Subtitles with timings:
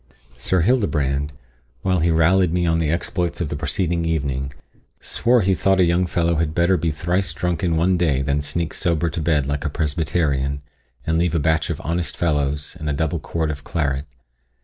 [0.39, 1.31] Sir Hildebrand,
[1.83, 4.51] while he rallied me on the exploits of the preceding evening,
[4.99, 8.41] swore he thought a young fellow had better be thrice drunk in one day, than
[8.41, 10.63] sneak sober to bed like a Presbyterian,
[11.05, 14.07] and leave a batch of honest fellows, and a double quart of claret.